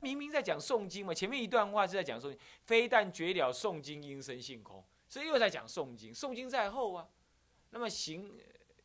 [0.00, 7.06] 明明在讲诵经嘛，前面一段话是在讲诵经，非但绝了诵经因生性空，所以又在讲诵经，诵经在后啊，
[7.70, 8.34] 那么行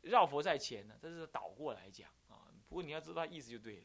[0.01, 2.51] 绕佛在前呢，这是倒过来讲啊。
[2.67, 3.83] 不过你要知道意思就对了。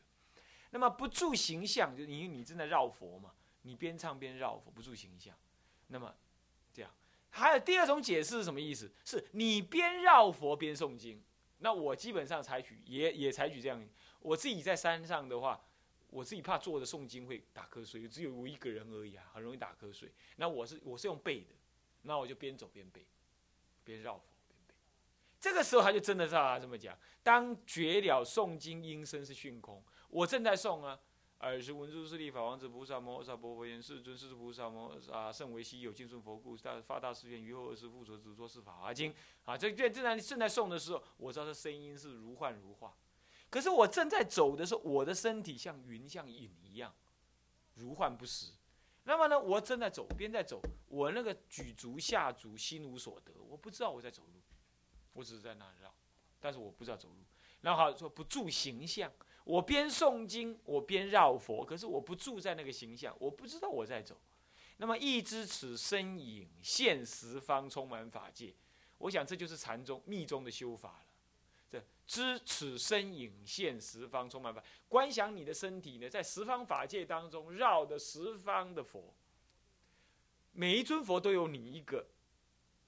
[0.71, 5.35] 那么不住形象，就因为你正在绕佛嘛，你边唱边绕佛，不住形象。
[5.87, 6.15] 那么
[6.73, 6.91] 这样，
[7.31, 8.91] 还有第二种解释是什么意思？
[9.05, 11.23] 是你边绕佛边诵经。
[11.59, 13.89] 那我基本上采取也也采取这样，
[14.21, 15.61] 我自己在山上的话。
[16.11, 20.13] 我自己怕坐着诵经会打瞌睡，只有我一个人而已啊，很容易打瞌睡。
[20.37, 21.55] 那我是我是用背的，
[22.03, 23.07] 那我就边走边背，
[23.85, 24.75] 边绕佛边背。
[25.39, 30.99] 这个时候他就真的照他这么讲：当绝了诵经音声是虚空，我正在诵啊。
[31.43, 39.15] 尔时文殊师利法王子菩萨摩诃萨婆佛言：世尊，世尊菩萨摩啊，甚为稀有，敬顺佛故，大发大誓愿，于后二世复所只作是法华经。
[39.47, 42.95] 啊，这正正在正在诵的时候，我知道这声音是如幻如化。
[43.51, 46.95] 可是我正在走的时候，我的身体像云像影一样，
[47.75, 48.53] 如幻不实。
[49.05, 54.41] 那么呢，我正在走，边在走，我那个举足下足，心无所得，我不知道我在走路，
[55.15, 55.93] 我只是在那绕，
[56.39, 57.17] 但是我不知道走路。
[57.63, 59.13] 然后说不住形象，
[59.45, 64.21] 我边诵经，我边绕佛，可是我不住在那个形象，我不知道我在走。
[64.77, 68.55] 那么一知此身影现十方，充满法界。
[68.99, 71.10] 我想这就是禅宗密宗的修法了。
[71.71, 79.15] 这知此身影现十方充满法，观想你的身体呢，在十方法界当中绕的十方的佛，
[80.51, 82.05] 每一尊佛都有你一个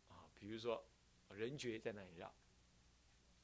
[0.09, 0.85] 啊，比如说
[1.29, 2.35] 人觉在那里绕，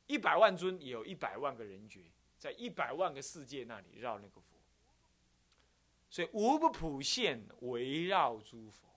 [0.08, 4.56] 一百万尊也有一百万个人觉，在一百万个世界那里绕那个佛，
[6.10, 8.88] 所以无不普现围绕诸佛，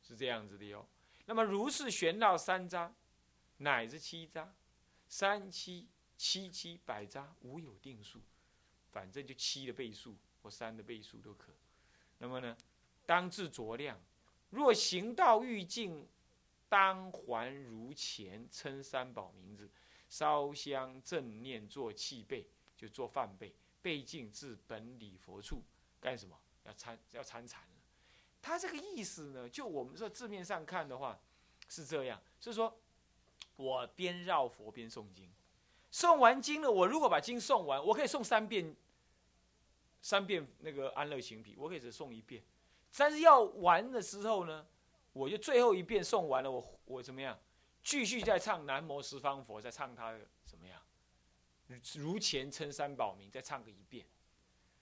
[0.00, 0.88] 是这样子的哟。
[1.24, 2.92] 那么如是玄绕三匝，
[3.56, 4.46] 乃至七匝。
[5.08, 8.20] 三七七七百扎无有定数，
[8.90, 11.52] 反正就七的倍数或三的倍数都可。
[12.18, 12.56] 那么呢，
[13.04, 14.00] 当自酌量。
[14.50, 16.08] 若行道欲尽，
[16.68, 19.70] 当还如前，称三宝名字，
[20.08, 23.54] 烧香正念，做器备，就做饭备。
[23.82, 25.62] 备尽至本礼佛处，
[26.00, 26.36] 干什么？
[26.64, 27.76] 要参要参禅了。
[28.40, 31.20] 他这个意思呢，就我们说字面上看的话，
[31.68, 32.76] 是这样，是说。
[33.56, 35.30] 我边绕佛边诵经，
[35.90, 38.76] 诵完经了，我如果把经诵完，我可以诵三遍，
[40.02, 42.42] 三遍那个安乐行品，我可以只诵一遍。
[42.96, 44.66] 但是要完的时候呢，
[45.12, 47.38] 我就最后一遍诵完了，我我怎么样？
[47.82, 50.80] 继续再唱南无十方佛，再唱他的怎么样？
[51.94, 54.06] 如前称三宝名，再唱个一遍，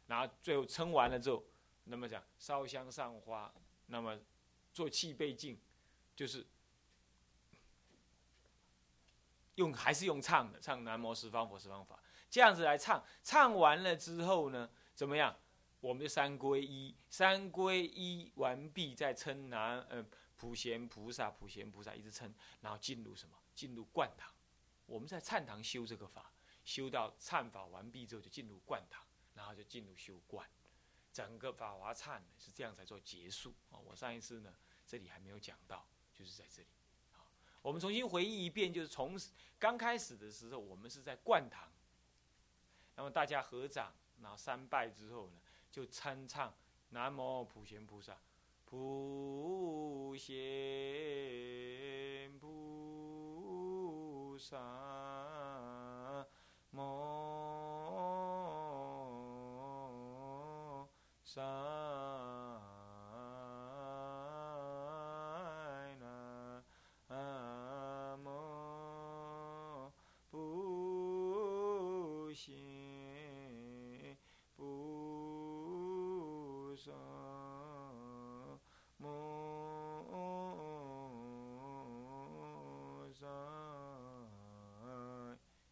[0.06, 1.44] 然后最后称完了之后，
[1.84, 3.52] 那么讲烧香上花，
[3.86, 4.18] 那么
[4.72, 5.56] 做气背镜，
[6.16, 6.44] 就是。
[9.56, 13.04] 用还是用唱的，唱南无十方佛十方法，这样子来唱。
[13.22, 15.36] 唱完了之后呢，怎么样？
[15.80, 20.02] 我们就三归一，三归一完毕，再称南呃
[20.36, 23.36] 普贤菩萨，普贤菩萨一直称，然后进入什么？
[23.54, 24.32] 进入灌堂。
[24.86, 26.32] 我们在忏堂修这个法，
[26.64, 29.04] 修到忏法完毕之后，就进入灌堂，
[29.34, 30.48] 然后就进入修观。
[31.12, 33.78] 整个法华忏是这样才做结束啊。
[33.78, 34.54] 我上一次呢，
[34.86, 36.68] 这里还没有讲到，就是在这里。
[37.64, 39.18] 我们重新回忆一遍，就是从
[39.58, 41.66] 刚开始的时候，我们是在灌堂，
[42.94, 46.52] 那么大家合掌，然后三拜之后呢，就参唱
[46.90, 48.18] 南无普贤菩萨，
[48.66, 50.34] 普贤
[52.38, 54.58] 菩萨
[56.70, 56.84] 摩
[61.24, 62.03] 萨。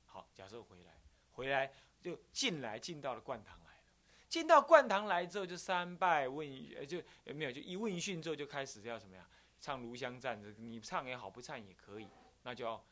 [0.07, 0.93] 好，假设回来，
[1.33, 3.85] 回来就进来，进到了灌堂来了。
[4.29, 6.49] 进到灌堂来之后，就三拜问，
[6.87, 7.03] 就
[7.35, 9.29] 没有，就一问讯之后，就开始要什么呀？
[9.61, 12.09] 唱炉香赞，你唱也好，不唱也可以。
[12.43, 12.83] 那就要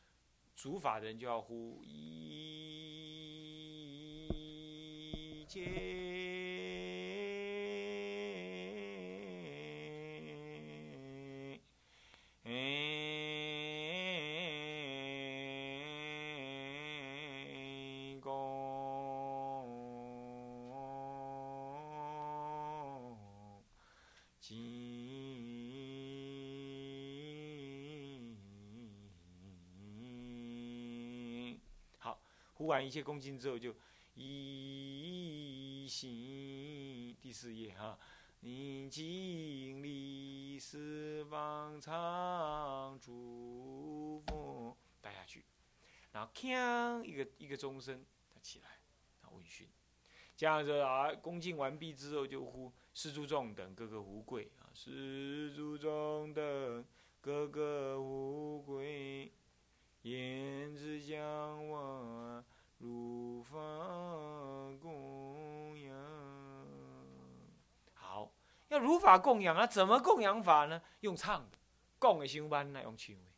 [0.55, 1.97] 主法的人就要呼一
[5.49, 6.10] 切。
[32.61, 33.75] 呼完一切恭敬之后，就
[34.15, 37.99] 一心第四页哈。
[38.41, 45.43] 宁静里四方常祝福，带下去，
[46.13, 48.67] 然后锵一个一个钟声，他起来，
[49.23, 49.67] 他问讯，
[50.37, 56.85] 这样子啊，恭敬完毕之后就呼施诸众等各个无贵啊，施诸众等
[57.23, 59.33] 各个无贵，
[60.03, 62.45] 言之将往
[62.81, 63.59] 如法
[64.81, 65.95] 供养。
[67.93, 68.33] 好
[68.69, 69.67] 要如法供养啊？
[69.67, 70.81] 怎么供养法呢？
[71.01, 71.59] 用唱的，
[71.99, 73.31] 供的修班那用唱的，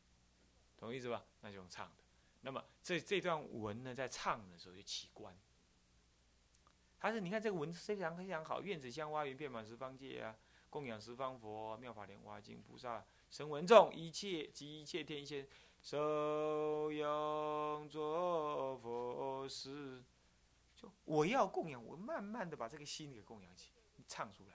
[0.78, 1.24] 懂意思吧？
[1.40, 2.04] 那就用唱的。
[2.42, 5.36] 那么这这段文呢，在唱的时候就起观。
[6.98, 10.36] 还是你看这个文非常非常好，院子香花园遍满十方界啊，
[10.70, 15.44] 供养十方佛，妙法莲华经菩萨神闻众一切及一切天仙，
[15.80, 17.08] 受有
[19.42, 20.02] 佛事。
[20.76, 24.54] 就我要供养，我慢慢的把这个心给供养起，你唱出来。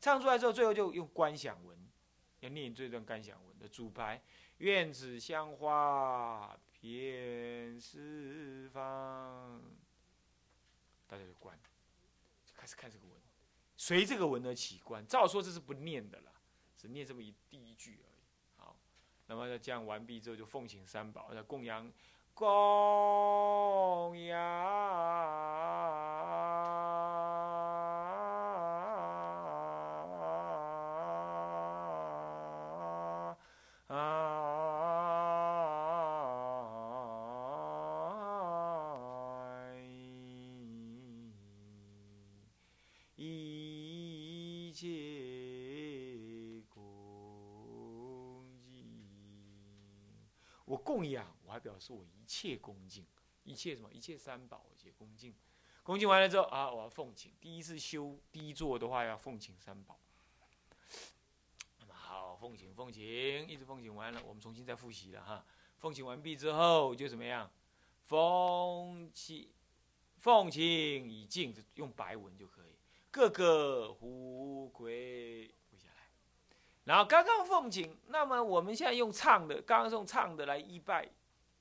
[0.00, 1.78] 唱出来之后，最后就用观想文，
[2.40, 4.22] 要念这段观想文的主牌：
[4.58, 9.62] 愿子香花遍四方。
[11.06, 11.58] 大家就观，
[12.54, 13.16] 开始看这个文，
[13.76, 15.06] 随这个文而起观。
[15.06, 16.32] 照说这是不念的了，
[16.76, 18.22] 只念这么一第一句而已。
[18.56, 18.76] 好，
[19.26, 21.90] 那么这样完毕之后，就奉请三宝，要供养，
[22.34, 24.34] 供养。
[50.84, 51.33] 供养，我还
[51.64, 53.06] 表示我一切恭敬，
[53.42, 53.90] 一切什么？
[53.90, 55.34] 一切三宝，一切恭敬。
[55.82, 57.32] 恭敬完了之后啊，我要奉请。
[57.40, 59.98] 第一次修第一座的话，要奉请三宝。
[61.80, 63.02] 那么好，奉请奉请，
[63.48, 65.42] 一直奉请完了，我们重新再复习了哈。
[65.78, 67.50] 奉请完毕之后就怎么样？
[68.04, 69.50] 奉请
[70.18, 70.62] 奉请
[71.10, 72.76] 已尽，用白文就可以。
[73.10, 75.50] 各个胡归。
[76.84, 81.08] 然后刚刚奉请，那么我们现在用唱的，刚刚用唱的来一拜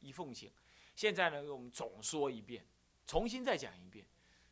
[0.03, 0.51] 一奉请，
[0.95, 2.65] 现在呢，我们总说一遍，
[3.07, 4.05] 重新再讲一遍，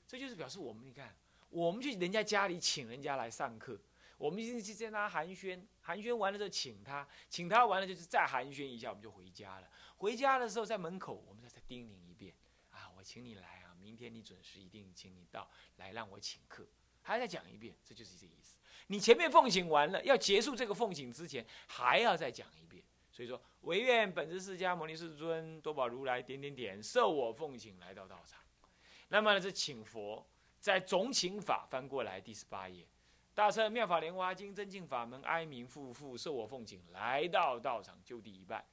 [0.08, 1.16] 这就是表示我们你看，
[1.50, 3.80] 我们去人家家里请人家来上课，
[4.18, 9.70] 我们一定去跟他寒暄，寒暄完了之后请他，请他完了就是再寒暄一下，我们就回家了。
[9.98, 12.34] 回家的时候在门口，我们再再叮咛一遍，
[12.70, 16.66] 啊，我请你来啊，明天你准时一定请你到来让我请客，
[17.02, 18.58] 还要再讲一遍，这就是这个意思。
[18.88, 22.71] 你前面奉请完了，要结束这个奉请之前，还要再讲一遍。
[23.22, 28.42] 所以说，唯愿本师释迦牟尼世尊多宝如来点点点，受我奉请来到道场。
[29.10, 30.26] 那么呢，是请佛
[30.60, 32.84] 在总请法翻过来第十八页，
[33.36, 38.66] 大乘妙法莲华经真净法门哀民复复受我奉请来到道场就地一拜。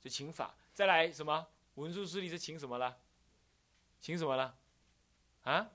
[0.00, 1.46] 就请法，再来什么
[1.76, 2.98] 文殊师利是请什么了？
[4.00, 4.58] 请什么了？
[5.44, 5.70] 啊？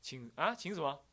[0.00, 0.54] 请啊？
[0.54, 1.04] 请什么？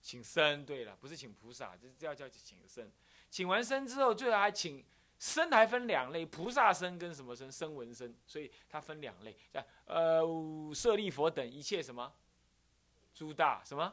[0.00, 2.88] 请僧，对了，不是请菩萨，这是要叫请僧。
[3.32, 4.84] 请完僧之后，最后还请
[5.18, 7.50] 僧，还分两类：菩萨僧跟什么僧？
[7.50, 8.14] 声闻僧。
[8.26, 10.22] 所以它分两类，叫呃
[10.74, 12.12] 舍利佛等一切什么
[13.14, 13.90] 诸大什么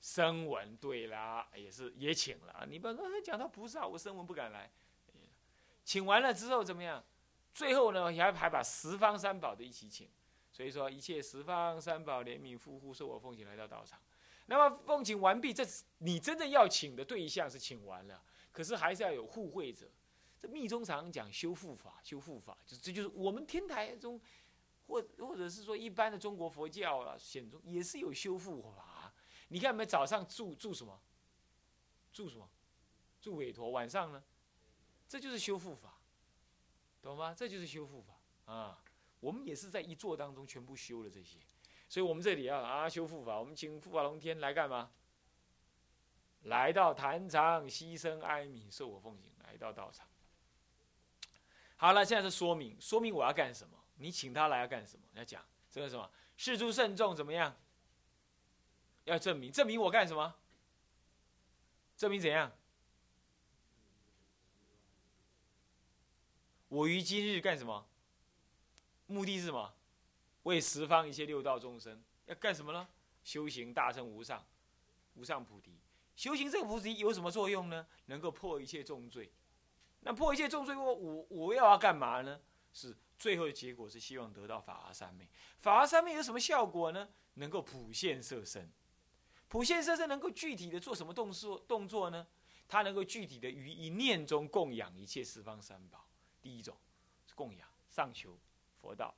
[0.00, 0.76] 声闻。
[0.76, 2.64] 对啦，也是也请了。
[2.70, 4.70] 你不要说讲到菩萨，我声闻不敢来。
[5.84, 7.02] 请完了之后怎么样？
[7.52, 10.08] 最后呢，还还把十方三宝的一起请。
[10.52, 14.00] 所以说，一切十方三宝怜悯护护，受我奉请来到道场。
[14.50, 15.64] 那么奉请完毕，这
[15.98, 19.88] 你真正要请的对象是请完了，可是还是要有互惠者。
[20.40, 24.20] 这密宗常讲修复法，修复法，就这就是我们天台中，
[24.88, 29.14] 或或者是说一般的中国佛教啊，显宗也是有修复法。
[29.50, 31.00] 你看，我们早上住住什么？
[32.12, 32.50] 住什么？
[33.20, 33.70] 住韦陀。
[33.70, 34.20] 晚上呢？
[35.08, 36.00] 这就是修复法，
[37.00, 37.32] 懂吗？
[37.32, 38.82] 这就是修复法啊。
[39.20, 41.38] 我们也是在一座当中全部修了这些。
[41.90, 44.92] 所以我们这里啊啊修护法，我们请护法龙天来干嘛？
[46.44, 50.06] 来到坛场牺牲哀悯，受我奉行，来到道场。
[51.76, 53.76] 好了，现在是说明，说明我要干什么？
[53.96, 55.04] 你请他来要干什么？
[55.14, 56.08] 要讲这个什么？
[56.36, 57.56] 事诸慎重怎么样？
[59.02, 60.32] 要证明，证明我干什么？
[61.96, 62.52] 证明怎样？
[66.68, 67.84] 我于今日干什么？
[69.08, 69.74] 目的是什么？
[70.44, 72.88] 为十方一切六道众生要干什么呢？
[73.22, 74.44] 修行大乘无上，
[75.14, 75.78] 无上菩提。
[76.16, 77.86] 修行这个菩提有什么作用呢？
[78.06, 79.32] 能够破一切重罪。
[80.00, 82.40] 那破一切重罪，我我我要要干嘛呢？
[82.72, 85.28] 是最后的结果是希望得到法华三昧。
[85.58, 87.08] 法华三昧有什么效果呢？
[87.34, 88.70] 能够普现色身。
[89.48, 91.58] 普现色身能够具体的做什么动作？
[91.58, 92.26] 动作呢？
[92.68, 96.06] 它能够具体的于一念中供养一切十方三宝。
[96.40, 96.76] 第一种
[97.26, 98.38] 是供养上求
[98.80, 99.14] 佛道，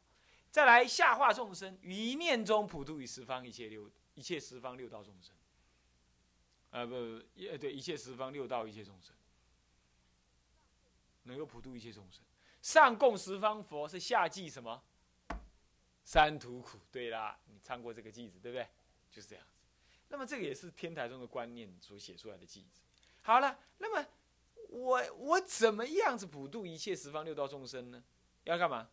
[0.52, 5.34] 再来下化众生，于一念中普度于十方一切六一切十方六道众生。
[6.70, 9.16] 啊不，呃对，一切十方六道一切众生，
[11.22, 12.22] 能够普度一切众生。
[12.60, 14.82] 上供十方佛是下济什么？
[16.04, 16.78] 三途苦。
[16.90, 18.68] 对啦，你唱过这个句子对不对？
[19.10, 19.62] 就是这样子。
[20.08, 22.82] 那么这个也是天台中的观念所写出来的句子。
[23.22, 24.06] 好了，那么
[24.68, 28.04] 我我怎么样子普度一切十方六道众生呢？
[28.44, 28.90] 要干嘛？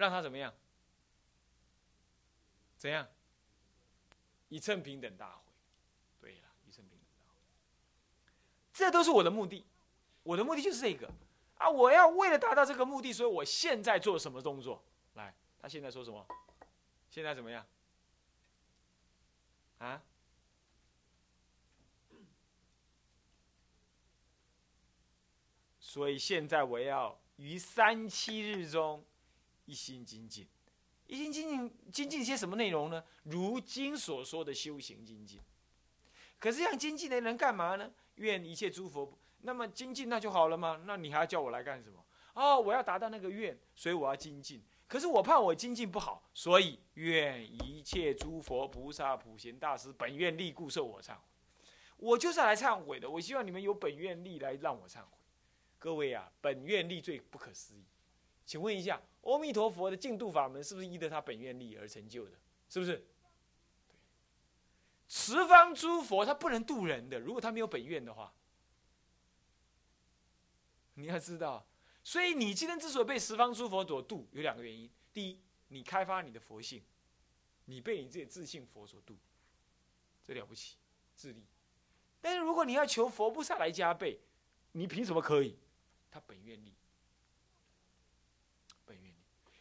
[0.00, 0.52] 让他怎么样？
[2.76, 3.06] 怎样？
[4.48, 5.52] 一称平等大会。
[6.20, 7.34] 对了，一称平等大会。
[8.72, 9.64] 这都是我的目的，
[10.22, 11.12] 我的目的就是这个
[11.58, 11.68] 啊！
[11.68, 14.82] 我要为了达到这个目的，所以我现在做什么动作？
[15.14, 16.26] 来，他现在说什么？
[17.10, 17.66] 现在怎么样？
[19.78, 20.02] 啊？
[25.78, 29.04] 所以现在我要于三七日中
[29.70, 30.44] 一心精进，
[31.06, 33.04] 一心精进精进些什么内容呢？
[33.22, 35.40] 如今所说的修行精进。
[36.40, 37.88] 可是这样精进的人干嘛呢？
[38.16, 40.82] 愿一切诸佛，那么精进那就好了吗？
[40.86, 42.04] 那你还要叫我来干什么？
[42.34, 44.60] 哦，我要达到那个愿，所以我要精进。
[44.88, 51.20] 可是我怕我精进不好，所以愿一切诸佛菩萨普贤大师本愿力故受我忏悔。
[51.96, 53.08] 我就是来忏悔的。
[53.08, 55.16] 我希望你们有本愿力来让我忏悔。
[55.78, 57.84] 各位啊，本愿力最不可思议。
[58.50, 62.32] 请问一下，阿弥陀佛的净土法门是不是依着他本愿力而成就的？
[62.68, 63.06] 是不是？
[65.06, 68.34] 十方诸佛他不能渡人的，如果他没有本愿的话，
[70.94, 71.64] 你要知道。
[72.02, 76.82] 所以你今天之所以被十方诸佛所渡，有两个原因：第一，你开发你的佛性，
[77.66, 79.16] 你被你自己自信佛所渡，
[80.24, 80.74] 这了不起，
[81.14, 81.46] 自力。
[82.20, 84.18] 但是如果你要求佛菩萨来加倍，
[84.72, 85.56] 你凭什么可以？
[86.10, 86.74] 他，本愿力，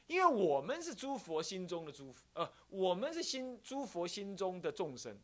[0.10, 5.16] 因为我们是诸佛心中的诸佛，呃，我们是心诸佛心中的众生，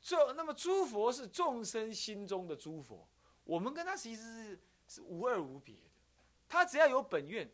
[0.00, 3.04] 这那么诸佛是众生心中的诸佛，
[3.42, 5.90] 我们跟他其实是是无二无别的，
[6.48, 7.50] 他只要有本愿，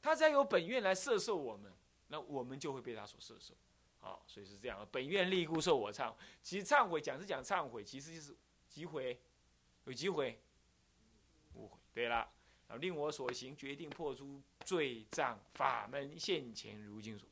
[0.00, 1.70] 他只要有本愿来摄受我们，
[2.08, 3.52] 那我们就会被他所摄受，
[4.00, 6.10] 好，所以是这样，本愿力故受我忏，
[6.42, 8.34] 其实忏悔讲是讲忏悔，其实就是
[8.66, 9.20] 击毁。
[9.84, 10.38] 有机会，
[11.54, 11.78] 误会。
[11.94, 12.30] 对了，
[12.78, 17.28] 令我所行决定破诸罪障，法门现前如今所，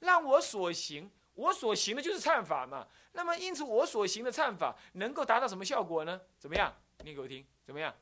[0.00, 2.88] 让我所行，我所行的就是忏法嘛。
[3.12, 6.20] 那么因此我所行的忏法能够达到什么效果呢？
[6.38, 6.74] 怎么样？
[7.04, 7.94] 念给我听，怎么样？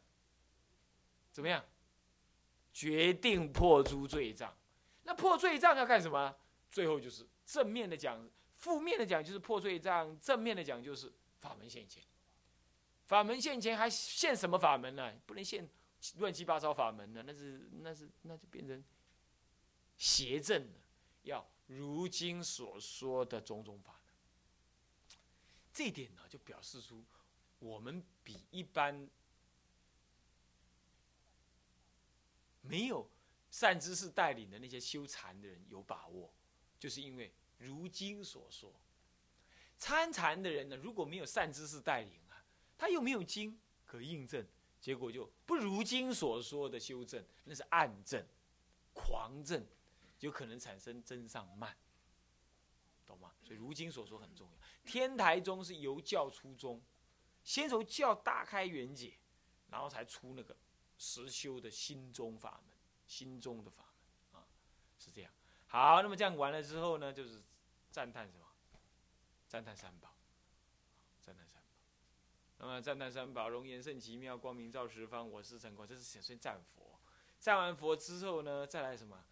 [1.32, 1.64] 怎么样？
[2.72, 4.54] 决定破诸罪障。
[5.04, 6.34] 那破罪障要干什么？
[6.70, 12.02] 最后就是正面的讲，负面的讲就是破罪障，正面的讲就是法门现前。
[13.06, 15.12] 法门现前还现什么法门呢？
[15.24, 15.66] 不能现
[16.18, 17.22] 乱七八糟法门呢？
[17.26, 18.82] 那是那是那就变成
[19.96, 20.80] 邪正了。
[21.22, 24.14] 要如今所说的种种法门，
[25.72, 27.04] 这一点呢，就表示出
[27.58, 29.08] 我们比一般
[32.60, 33.08] 没有
[33.50, 36.32] 善知识带领的那些修禅的人有把握，
[36.78, 38.72] 就是因为如今所说
[39.78, 42.34] 参禅的人呢，如果没有善知识带领啊。
[42.78, 44.46] 他又没有经可印证，
[44.80, 48.24] 结果就不如经所说的修正，那是暗正、
[48.92, 49.66] 狂正，
[50.20, 51.76] 有可能产生真上慢，
[53.06, 53.32] 懂吗？
[53.42, 54.58] 所以如今所说很重要。
[54.84, 56.80] 天台宗是由教出宗，
[57.42, 59.18] 先从教大开圆解，
[59.68, 60.56] 然后才出那个
[60.98, 63.92] 实修的心中法门、心中的法
[64.32, 64.46] 门啊，
[64.98, 65.32] 是这样。
[65.66, 67.42] 好，那么这样完了之后呢，就是
[67.90, 68.46] 赞叹什么？
[69.48, 70.15] 赞叹三宝。
[72.58, 75.86] 那么赞叹三宝，容颜甚奇妙，光明照十方，我是成佛。
[75.86, 76.98] 这是先先赞佛，
[77.38, 79.22] 赞完佛之后呢，再来什么？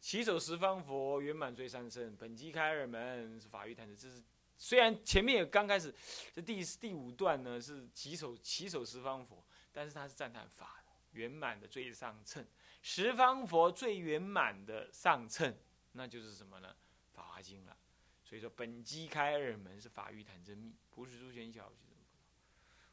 [0.00, 3.94] 起手十方佛，圆满最三圣，本机开二门，是法欲坛子。
[3.94, 4.22] 这是
[4.56, 5.94] 虽然前面也刚开始，
[6.32, 12.44] 这第第五段呢是起手起手十方佛，但是他是赞叹法圆满的最上乘，
[12.80, 15.54] 十方佛最圆满的上乘，
[15.92, 16.74] 那就是什么呢？
[17.12, 17.76] 法华经了。
[18.24, 21.70] 所以说本机开二门是法欲坛真密，不是诸玄小。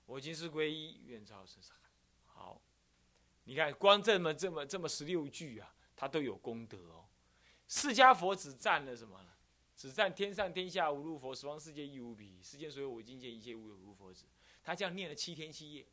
[0.09, 1.77] 我今世皈依，愿超生死海。
[2.25, 2.59] 好，
[3.43, 7.05] 你看，光这么这么这么十六句啊，它都有功德哦。
[7.67, 9.23] 释迦佛只占了什么？
[9.75, 14.25] 只占天上天下无路佛，十方世界亦无比，世间所有我今见一切无有如佛子。
[14.63, 15.85] 他这样念了七天七夜，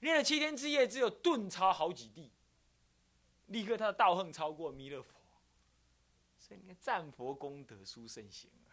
[0.00, 2.32] 念了七天之夜，只有顿超好几地，
[3.46, 5.14] 立刻他的道行超过弥勒佛。
[6.40, 8.67] 所以你看，战佛功德殊胜行啊，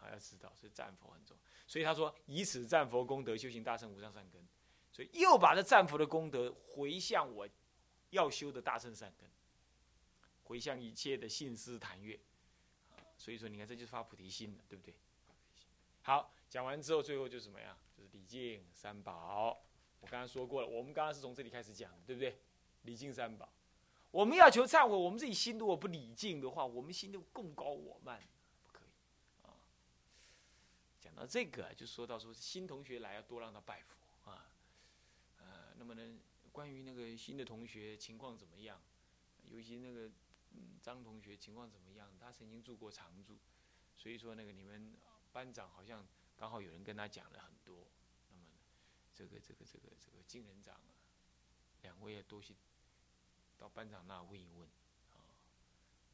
[0.00, 1.42] 还要知道，所以战佛很重要。
[1.66, 4.42] 所以他说，以此战佛功德修行大乘无上善根，
[4.92, 7.48] 所以又把这战佛的功德回向我
[8.10, 9.30] 要修的大乘善根，
[10.42, 12.18] 回向一切的信思谈悦。
[13.16, 14.94] 所以说，你看，这就是发菩提心了，对不对？
[16.02, 17.76] 好，讲完之后，最后就是什么呀？
[17.96, 19.62] 就是礼敬三宝。
[20.00, 22.40] 我刚刚说过了，我们刚刚是从这里开始讲的，对不对？
[22.82, 23.46] 礼敬三宝。
[24.10, 28.20] 我们要求忏悔，我们自己心如果不礼敬的话，我们心就共高我慢，
[31.10, 34.46] 讲到这个，就说到说新同学来要多让他拜佛啊。
[35.38, 36.20] 呃，那么呢，
[36.52, 38.80] 关于那个新的同学情况怎么样？
[39.48, 40.06] 尤其那个
[40.52, 42.08] 嗯张同学情况怎么样？
[42.20, 43.36] 他曾经住过常住，
[43.96, 44.96] 所以说那个你们
[45.32, 47.88] 班长好像刚好有人跟他讲了很多。
[48.30, 48.44] 那么
[49.12, 50.94] 这个这个这个这个金人长啊，
[51.82, 52.54] 两位也多去。
[53.58, 54.66] 到班长那问一问，
[55.10, 55.26] 啊，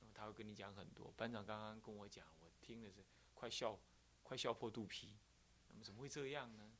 [0.00, 1.12] 那么他会跟你讲很多。
[1.19, 3.79] 班长刚刚跟我讲，我听的是快笑，
[4.26, 5.16] 快笑破肚皮。
[5.68, 6.73] 那么怎么会这样呢？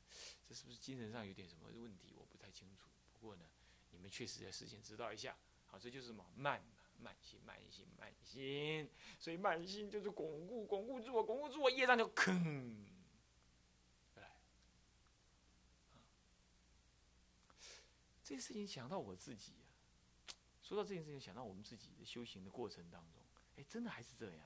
[0.49, 2.13] 这是不是精神上有点什么问题？
[2.17, 2.89] 我不太清楚。
[3.13, 3.45] 不过呢，
[3.91, 5.37] 你们确实在事先知道一下。
[5.67, 6.61] 好，这就是什么慢
[6.99, 8.89] 慢心，慢心，慢心。
[9.17, 12.75] 所以慢心就是巩固，巩固住我，巩固住我，业障就吭
[14.15, 14.29] 来。
[18.23, 19.53] 这个事情想到我自己。
[20.61, 23.21] 说到这件事情，想到我们自己的修行的过程当中，
[23.55, 24.45] 哎，真的还是这样。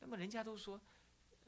[0.00, 0.80] 那么人家都说，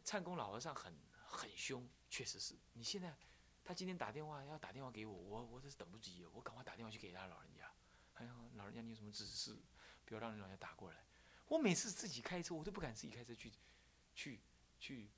[0.04, 0.94] 唱功老和尚很
[1.26, 2.54] 很凶，确实是。
[2.72, 3.16] 你现在，
[3.64, 7.72] 他今天打电话要打电话给我，我我这是等不及，我赶快打电话去给他老人家。
[8.14, 9.56] 哎呀，老人家你有什么指示？
[10.04, 11.04] 不要让人老人家打过来。
[11.46, 13.52] 我每次自己开车，我都不敢自己开车去，
[14.14, 14.40] 去
[14.78, 15.08] 去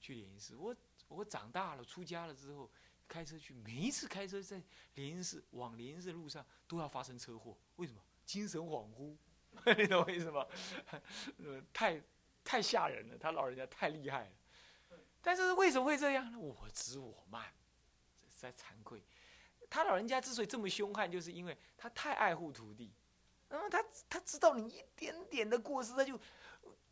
[0.00, 0.54] 去联系。
[0.54, 0.74] 我
[1.08, 2.70] 我长大了，出家了之后。
[3.08, 4.62] 开车去，每一次开车在
[4.94, 8.00] 莲因寺往莲因寺路上都要发生车祸，为什么？
[8.24, 9.16] 精神恍惚，
[9.76, 10.46] 你懂我意思吗？
[11.72, 12.00] 太
[12.50, 14.98] 太吓人了，他老人家太厉害了。
[15.22, 16.36] 但是为什么会这样呢？
[16.36, 17.54] 我知我慢，
[18.16, 19.04] 实在惭愧。
[19.68, 22.92] 他老人家之所以这么凶悍，就是因为他太爱护徒弟，
[23.48, 26.18] 然后他他知道你一点点的过失，他就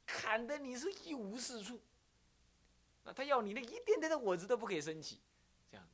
[0.07, 1.83] 砍得你是一无是处。
[3.03, 5.21] 那他要你那一点点的果子都不可以升起。
[5.69, 5.85] 这样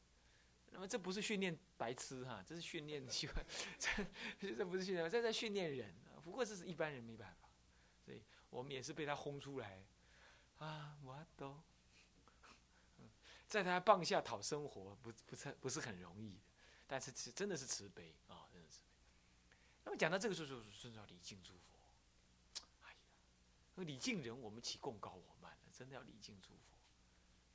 [0.72, 3.42] 那么这不是训练白痴哈，这是训练喜欢，
[3.78, 3.88] 这
[4.54, 5.94] 这不是训练，这在训练人。
[6.22, 7.43] 不过这是一般人没办法，
[8.54, 9.84] 我们也是被他轰出来
[10.58, 10.96] 啊。
[11.02, 11.60] 我都
[13.48, 16.40] 在他棒下讨生活，不不是不是很容易的，
[16.86, 18.78] 但是是真的是慈悲啊，真的是。
[19.82, 21.78] 那么讲到这个时候，就是要礼敬诸佛。
[22.82, 22.96] 哎呀，
[23.74, 26.78] 那礼敬人，我们起共高我慢了，真的要礼敬诸佛。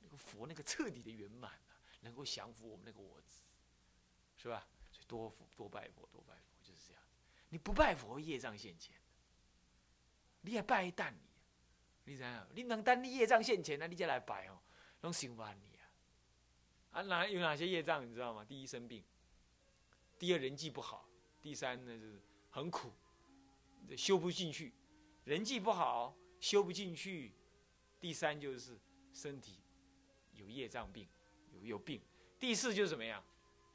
[0.01, 1.59] 那个佛，那个彻底的圆满。
[2.01, 3.41] 能够降服我们那个我执，
[4.37, 4.65] 是吧？
[4.89, 7.03] 所以多多拜佛，多拜佛就是这样。
[7.49, 8.95] 你不拜佛，业障现前。
[10.41, 11.13] 你也拜一蛋
[12.05, 12.47] 你，你怎样？
[12.53, 14.59] 你能当你业障现前，那你再来拜哦，
[15.01, 15.89] 拢想完你啊！
[16.91, 18.43] 啊，哪有哪些业障你知道吗？
[18.45, 19.03] 第一生病，
[20.17, 21.07] 第二人际不好，
[21.41, 22.91] 第三呢就是很苦，
[23.97, 24.73] 修不进去。
[25.25, 27.33] 人际不好，修不进去。
[27.99, 28.79] 第三就是
[29.13, 29.59] 身体
[30.33, 31.07] 有业障病。
[31.51, 32.01] 有有病，
[32.39, 33.23] 第四就是怎么样，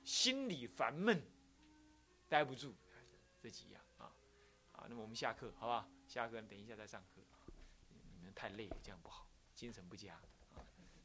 [0.05, 1.20] 心里烦闷，
[2.29, 2.72] 待不住，
[3.40, 4.11] 这几样啊，
[4.72, 5.88] 好，那么我们下课好不好？
[6.07, 7.21] 下课等一下再上课，
[8.17, 10.21] 你们太累了，这样不好，精神不佳。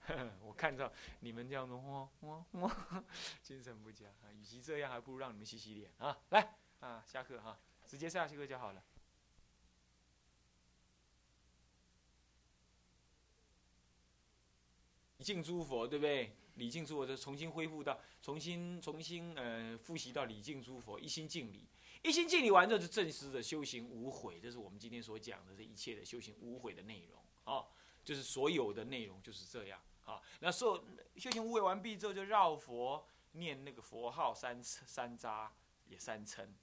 [0.41, 3.03] 我看到你们这样的哇哇哇，
[3.43, 6.17] 精神不佳啊，与其这样，还不如让你们洗洗脸啊。
[6.29, 8.83] 来啊，下课哈，直接下课就好了。
[15.19, 16.35] 敬诸佛，对不对？
[16.59, 21.65] 礼敬诸佛，就重新恢复到，重新重新呃复习到礼敬诸佛，一心敬礼，
[22.03, 24.39] 一心敬礼完之后，就正式的修行无悔。
[24.39, 27.65] 这是我们今天所讲的这一切的修行无悔的内容啊，
[28.03, 30.21] 就是所有的内容就是这样啊。
[30.41, 30.77] 那受
[31.15, 35.47] 修行无悔完毕之后，就绕佛念那个佛号三三匝
[35.87, 36.53] 也三称，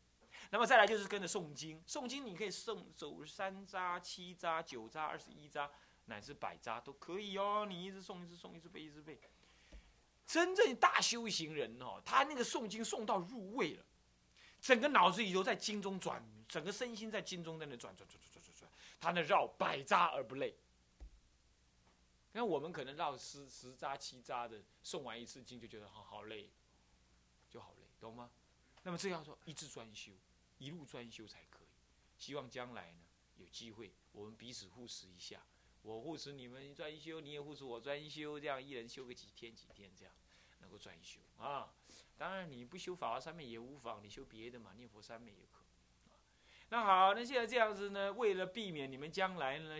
[0.50, 5.68] 那么再来就是跟着诵经，诵经你可以诵走三匝、七匝、九匝、二十一匝，
[6.06, 7.66] 乃至百匝都可以哦。
[7.68, 9.20] 你一直诵，一直诵，一直背，一直背。
[10.26, 13.84] 真正大修行人哦，他那个诵经诵到入味了，
[14.60, 20.56] 整个脑子里都在经中转，整个身心在经中在那转转转转转转转，他那绕百扎而不累。
[22.32, 26.50] 那我们可能绕十十扎七扎的，诵完一次经就觉得好好累，
[27.48, 28.30] 就好累，懂吗？
[28.82, 30.12] 那么这样说，一直专修，
[30.58, 31.68] 一路专修才可以。
[32.18, 32.98] 希望将来呢，
[33.36, 35.40] 有机会我们彼此互持一下。
[35.86, 40.12] 我护持你们专修，你也护持我专修，这样一人修个几天几天这样，
[40.58, 41.72] 能够专修啊。
[42.16, 45.64] 当然你不修法华三昧也无妨，你修别的嘛，念佛三昧也可。
[46.70, 49.78] 那好，那现在这样子呢，为了避免你们将来呢，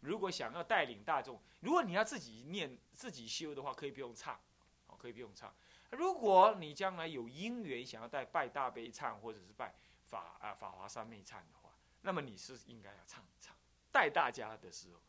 [0.00, 4.40] 如果想要带领大众，如果你要自己念自己修的话，可以不用唱，
[4.88, 5.54] 哦，可以不用唱。
[5.92, 9.72] 如果你将来有因缘想要带拜大悲唱，或者是拜
[10.06, 13.54] 法啊法华三昧唱的话，那么你是应该要唱一唱，
[13.92, 15.00] 带大家的时候，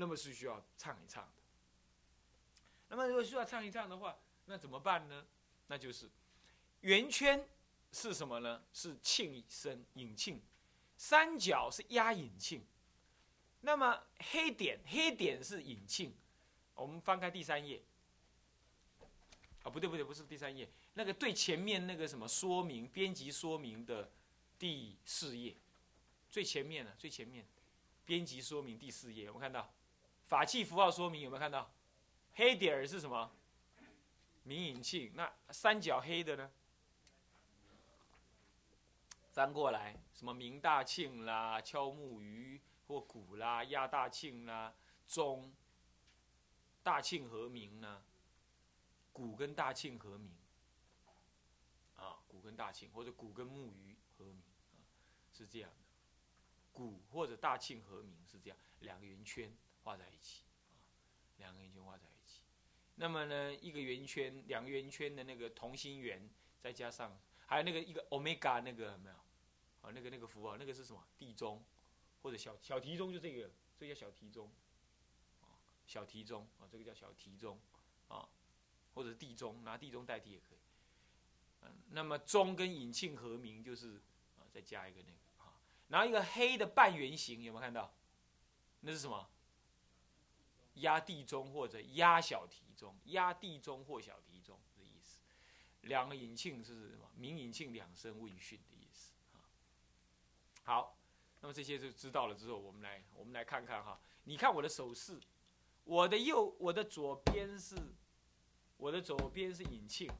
[0.00, 1.42] 那么是需要唱一唱的。
[2.88, 5.26] 那么如果需要唱一唱的话，那怎么办呢？
[5.66, 6.08] 那就是
[6.80, 7.46] 圆圈。
[7.92, 8.62] 是什么呢？
[8.72, 10.40] 是庆声引庆，
[10.96, 12.64] 三角是压引庆。
[13.62, 16.14] 那么黑点黑点是引庆。
[16.76, 17.82] 我们翻开第三页。
[19.64, 24.08] 啊，不对不对，不是第三页，那个最前面那个什么说明编辑说明的
[24.56, 25.56] 第四页，
[26.30, 27.44] 最前面呢，最前面
[28.06, 29.68] 编辑说明第四页，有没有看到？
[30.30, 31.68] 法器符号说明有没有看到？
[32.34, 33.32] 黑点儿是什么？
[34.44, 35.10] 明引磬。
[35.14, 36.48] 那三角黑的呢？
[39.32, 44.72] 翻过来，什么明大庆啦、敲木鱼或鼓啦、压大庆啦、
[45.08, 45.52] 钟
[46.84, 48.04] 大庆和鸣呢？
[49.12, 50.32] 鼓跟大庆和鸣
[51.96, 54.78] 啊，鼓跟大庆或者鼓跟木鱼和鸣啊，
[55.32, 55.76] 是这样的。
[56.72, 60.76] 鼓或者大庆和鸣是这样，两个圆圈画在一起啊，
[61.38, 62.42] 两个圆圈画在一起。
[62.96, 66.28] 那么呢，一个圆圈，两个圆圈的那个同心圆，
[66.60, 67.18] 再加上。
[67.46, 69.16] 还有那个一个 omega 那个有没有？
[69.82, 71.02] 啊，那个那个符号，那个是什么？
[71.18, 71.64] 地钟，
[72.22, 74.48] 或者小小提钟，就这个，这叫小提钟。
[75.40, 77.58] 啊，小提钟啊，这个叫小提钟，
[78.08, 78.28] 啊，
[78.94, 80.58] 或者地钟，拿地钟代替也可以。
[81.62, 83.96] 嗯，那么钟跟引庆合鸣，就是
[84.38, 85.56] 啊，再加一个那个啊，
[85.88, 87.92] 然后一个黑的半圆形，有没有看到？
[88.80, 89.28] 那是什么？
[90.74, 95.20] 压地中或者压小题中，压地中或小题中的意思。
[95.82, 97.10] 两个引磬是什么？
[97.16, 99.40] 明引磬两声问讯的意思啊。
[100.62, 100.98] 好，
[101.40, 104.00] 那么这些就知道了之后，我们来我们来看看哈。
[104.24, 105.18] 你看我的手势，
[105.84, 107.76] 我的右我的左边是，
[108.76, 110.10] 我的左边是引磬，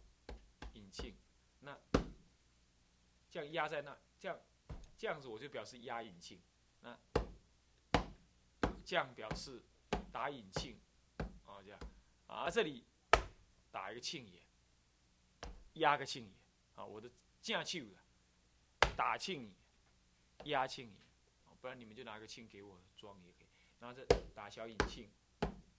[0.72, 1.14] 引磬，
[1.60, 1.78] 那
[3.30, 4.40] 这样压在那，这样
[4.96, 6.38] 这样子我就表示压引磬，
[6.80, 6.98] 那
[8.84, 9.62] 这样表示
[10.12, 10.77] 打引磬，
[11.46, 11.81] 啊这样，
[12.27, 12.85] 啊这里
[13.70, 14.40] 打一个磬也。
[15.75, 16.33] 压个磬也，
[16.75, 17.09] 啊，我的
[17.40, 17.96] 架磬的，
[18.96, 19.49] 打磬
[20.44, 20.96] 也，压磬也，
[21.61, 23.46] 不然你们就拿个磬给我装也可以。
[23.79, 25.09] 然后这打小引磬，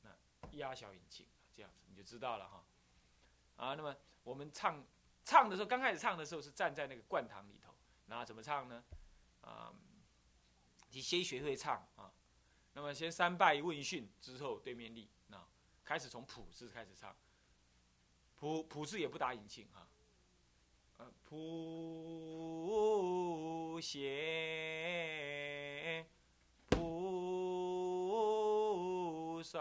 [0.01, 0.09] 那
[0.53, 2.65] 压小引磬，这样子你就知道了哈。
[3.57, 4.83] 啊，那么我们唱
[5.25, 8.83] 唱的时候，刚开始唱的时候是站在那个灌堂里头，那怎么唱呢？
[9.41, 9.73] 啊，
[10.89, 12.11] 你先学会唱啊。
[12.73, 15.37] 那么先三拜问讯之后，对面立，那
[15.83, 17.15] 开始从普字开始唱。
[18.37, 19.87] 普普字也不打引磬哈，
[20.97, 22.59] 呃，谱
[23.81, 24.07] 写
[26.69, 26.79] 菩
[29.43, 29.59] 萨。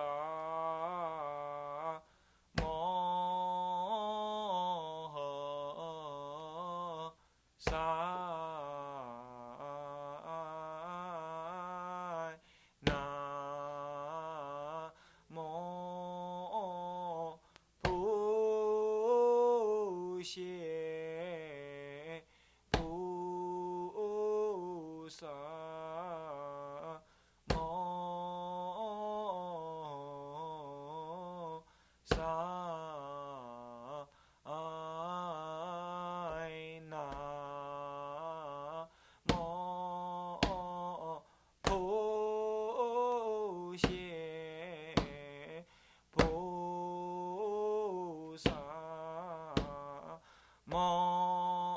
[50.70, 51.76] 摩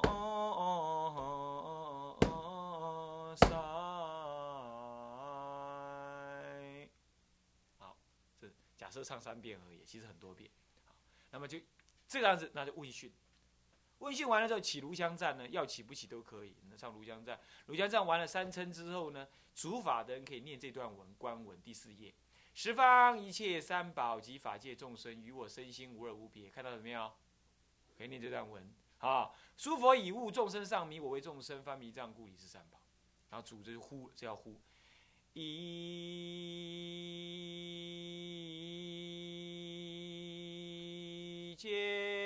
[3.37, 3.49] 三，
[7.79, 7.97] 好，
[8.39, 10.47] 这假设唱三遍而已，其实很多遍。
[11.31, 11.59] 那么就
[12.07, 13.11] 这个样子，那就问讯。
[13.97, 16.55] 问讯完了之后，起炉香赞呢，要起不起都可以。
[16.69, 22.13] 那唱炉香赞，炉香赞完了三称之后呢，主法的人可以念这段文，观文第四页。
[22.53, 26.47] 十方一切三宝及法界众生，与我身心无二无别。
[26.51, 27.11] 看到了没有？
[27.97, 28.71] 可以念这段文。
[29.03, 32.79] 啊，诸佛以物众生上迷，我为众生翻迷障故，以是三宝。
[33.29, 34.57] 然后主就呼，这要呼。
[35.33, 35.43] 一
[41.57, 42.22] 切。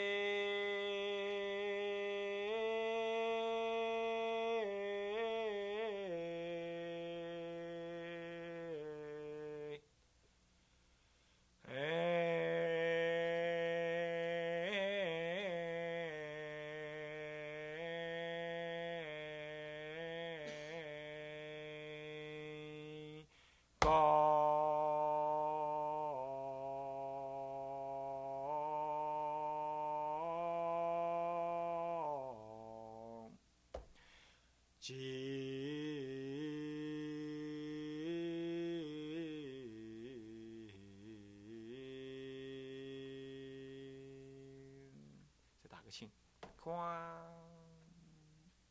[46.68, 47.00] 哐，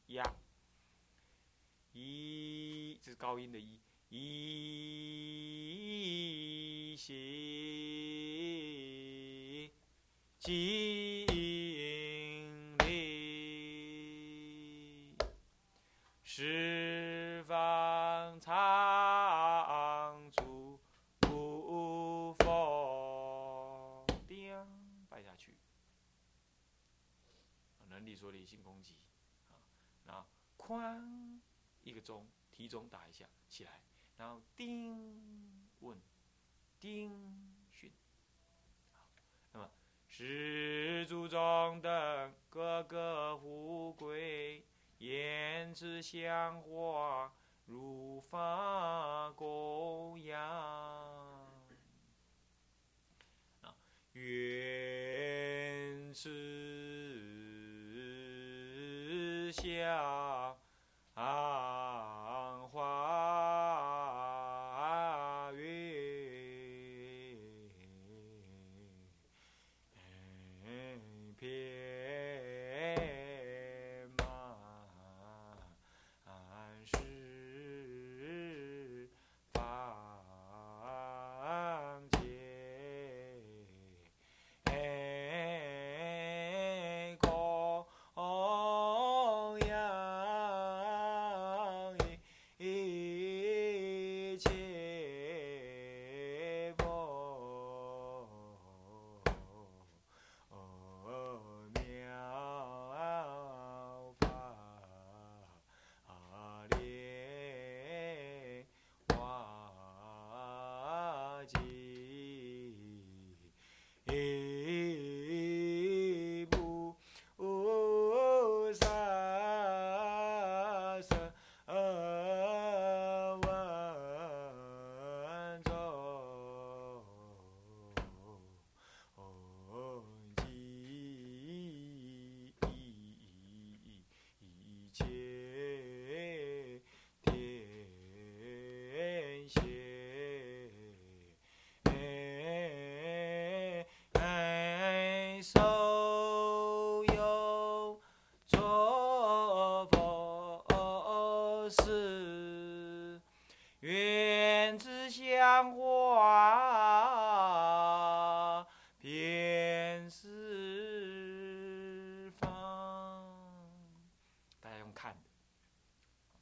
[0.09, 0.23] 压，
[1.93, 3.81] 一，这是高音的一，
[4.11, 5.37] 一
[6.95, 7.15] 西，
[10.39, 10.96] 金
[27.97, 28.95] 能力说理性攻击，
[29.49, 29.57] 啊，
[30.05, 30.27] 然后
[30.59, 31.41] 哐
[31.83, 33.81] 一个钟，提钟打一下起来，
[34.19, 35.99] 然后叮问，
[36.79, 37.91] 叮讯，
[38.93, 39.07] 好，
[39.53, 39.71] 那么
[40.07, 44.67] 十祖中的各个富贵，
[44.99, 47.33] 言之香花
[47.65, 50.39] 如发供养，
[53.63, 53.75] 啊，
[54.13, 56.13] 愿
[59.53, 60.57] 下。
[61.15, 61.96] 啊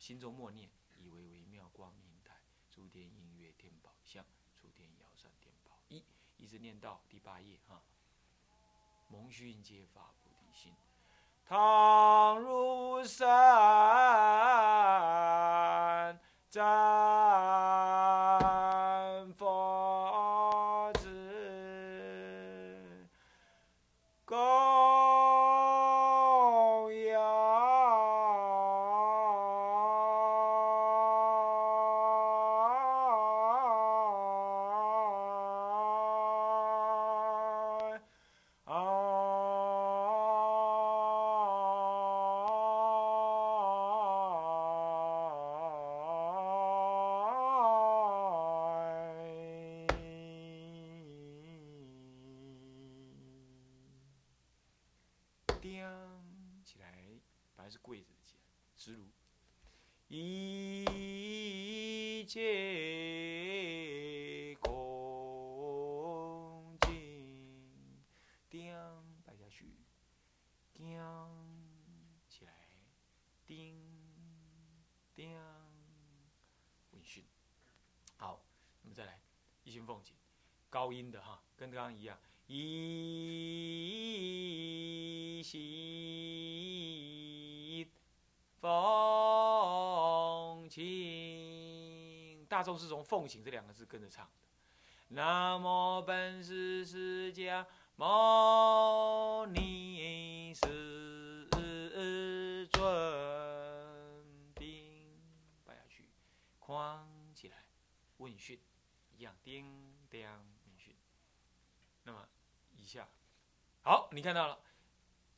[0.05, 2.35] 心中默念，以为微妙光明台，
[2.71, 4.23] 诸天音乐天宝相，
[4.61, 6.05] 诸天瑶山天宝一，
[6.37, 7.81] 一直念到第八页啊。
[9.09, 10.75] 蒙熏皆发菩提心，
[11.47, 13.25] 倘如山
[16.51, 16.61] 在
[57.75, 58.43] 是跪着的起来，
[58.77, 59.11] 直如
[60.07, 60.85] 一
[62.25, 62.41] 切
[64.61, 64.73] 恭
[66.83, 68.01] 敬，
[68.49, 68.73] 叮
[69.25, 69.75] 摆下去，
[70.73, 70.97] 叮
[72.29, 72.53] 起来，
[73.45, 73.75] 叮
[75.17, 75.37] 叮
[76.93, 77.25] 闻讯。
[78.17, 78.47] 好，
[78.83, 79.21] 那么再来
[79.65, 80.15] 一心奉请，
[80.71, 82.63] 高音的哈，跟刚刚一样，一
[85.43, 86.04] 心
[92.55, 94.33] 大众是从奉行这两个字跟着唱的。
[95.09, 101.49] 南无本师释迦牟尼世
[102.69, 105.21] 尊，叮，
[105.65, 106.09] 摆下去，
[106.61, 107.65] 框起来，
[108.19, 108.61] 问讯，
[109.11, 110.95] 一样，叮叮问讯。
[112.05, 112.29] 那么
[112.77, 113.09] 以下，
[113.83, 114.61] 好，你看到了，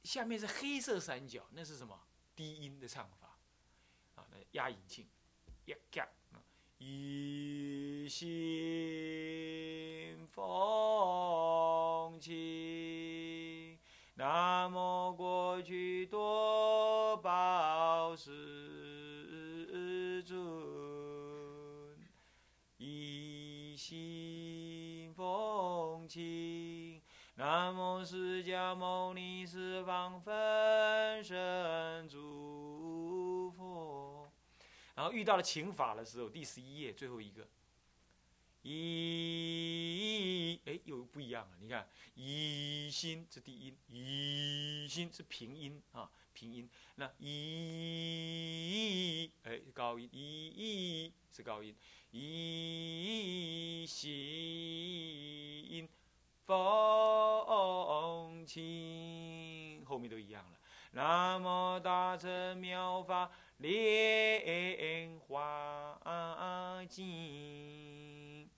[0.05, 1.99] 下面是黑色三角，那是什么？
[2.35, 3.39] 低音的唱法，
[4.17, 5.07] 啊，那压引磬，
[5.65, 6.07] 呀嘎，
[6.89, 8.25] 一心
[10.29, 13.77] 奉请，
[14.15, 18.31] 南无过去多宝世
[20.23, 20.39] 尊，
[22.77, 27.03] 一心奉请。
[27.35, 32.26] 南无释迦牟尼十方分身诸佛。
[32.26, 32.26] 然
[35.13, 37.47] 遇到了请法的时候，第十一页最后一个。
[38.63, 41.57] 一哎，又不一样了。
[41.61, 46.69] 你看，一心是低音，一心是平音啊，平音。
[46.97, 51.77] 那一哎高音，一是高音，
[52.11, 55.89] 一心
[56.45, 60.56] 风清，后面都一样了。
[60.97, 65.95] 南无大乘妙法莲花
[66.89, 68.49] 经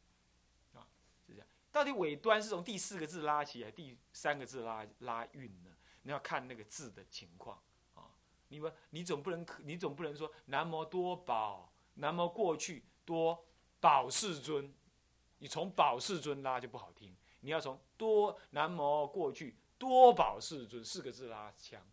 [0.73, 0.87] 啊，
[1.27, 1.45] 是这样。
[1.73, 5.71] 到底尾端是从第四个字拉起来，第三个字拉拉韵呢？
[6.03, 7.61] 你要看那个字的情况
[7.95, 8.05] 啊！
[8.47, 13.45] 你们你总不能你总不能说南无多宝，南无过去多
[13.81, 14.73] 宝世尊，
[15.39, 17.13] 你从宝世尊拉就不好听。
[17.41, 21.85] 你要从多南无过去多宝世尊四个字拉腔